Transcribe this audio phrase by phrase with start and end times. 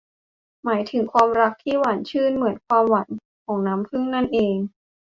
[0.63, 3.09] หมายถึงความรักที่หวานชื่นเหมือนความหวาน
[3.45, 4.55] ของน้ำผึ้งนั่นเอง